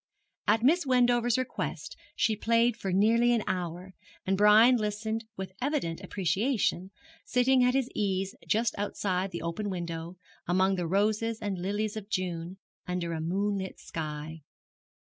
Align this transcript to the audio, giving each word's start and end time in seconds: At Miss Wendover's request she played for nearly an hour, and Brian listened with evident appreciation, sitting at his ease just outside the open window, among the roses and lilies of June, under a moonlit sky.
At 0.47 0.63
Miss 0.63 0.83
Wendover's 0.83 1.37
request 1.37 1.95
she 2.15 2.35
played 2.35 2.75
for 2.75 2.91
nearly 2.91 3.33
an 3.33 3.43
hour, 3.45 3.93
and 4.25 4.35
Brian 4.35 4.77
listened 4.77 5.25
with 5.37 5.53
evident 5.61 6.01
appreciation, 6.01 6.89
sitting 7.23 7.63
at 7.63 7.75
his 7.75 7.87
ease 7.93 8.33
just 8.47 8.73
outside 8.79 9.29
the 9.29 9.43
open 9.43 9.69
window, 9.69 10.17
among 10.47 10.73
the 10.73 10.87
roses 10.87 11.37
and 11.39 11.55
lilies 11.59 11.95
of 11.95 12.09
June, 12.09 12.57
under 12.87 13.13
a 13.13 13.21
moonlit 13.21 13.79
sky. 13.79 14.41